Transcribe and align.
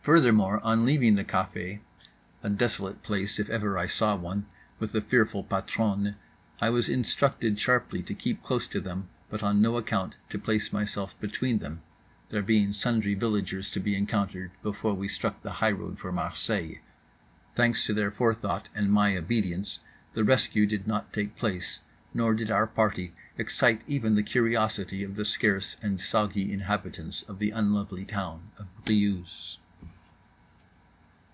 Furthermore, 0.00 0.60
on 0.62 0.86
leaving 0.86 1.16
the 1.16 1.24
café 1.24 1.80
(a 2.44 2.48
desolate 2.48 3.02
place 3.02 3.40
if 3.40 3.50
I 3.50 3.54
ever 3.54 3.86
saw 3.88 4.14
one, 4.14 4.46
with 4.78 4.94
a 4.94 5.00
fearful 5.00 5.42
patronne) 5.42 6.14
I 6.60 6.70
was 6.70 6.88
instructed 6.88 7.58
sharply 7.58 8.04
to 8.04 8.14
keep 8.14 8.40
close 8.40 8.68
to 8.68 8.80
them 8.80 9.08
but 9.28 9.42
on 9.42 9.60
no 9.60 9.76
account 9.76 10.14
to 10.28 10.38
place 10.38 10.72
myself 10.72 11.18
between 11.18 11.58
them, 11.58 11.82
there 12.28 12.42
being 12.44 12.72
sundry 12.72 13.14
villagers 13.14 13.68
to 13.72 13.80
be 13.80 13.96
encountered 13.96 14.52
before 14.62 14.94
we 14.94 15.08
struck 15.08 15.42
the 15.42 15.54
highroad 15.54 15.98
for 15.98 16.12
Marseilles. 16.12 16.78
Thanks 17.56 17.84
to 17.86 17.92
their 17.92 18.12
forethought 18.12 18.68
and 18.76 18.92
my 18.92 19.16
obedience 19.16 19.80
the 20.12 20.22
rescue 20.22 20.64
did 20.64 20.86
not 20.86 21.12
take 21.12 21.34
place, 21.34 21.80
nor 22.14 22.34
did 22.34 22.52
our 22.52 22.68
party 22.68 23.14
excite 23.36 23.82
even 23.88 24.14
the 24.14 24.22
curiosity 24.22 25.02
of 25.02 25.16
the 25.16 25.24
scarce 25.24 25.76
and 25.82 26.00
soggy 26.00 26.52
inhabitants 26.52 27.24
of 27.24 27.40
the 27.40 27.50
unlovely 27.50 28.04
town 28.04 28.52
of 28.58 28.68
Briouse. 28.84 29.56